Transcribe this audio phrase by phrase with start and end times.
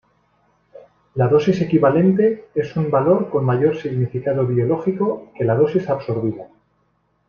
[1.13, 6.47] La dosis equivalente es un valor con mayor significado biológico que la dosis absorbida.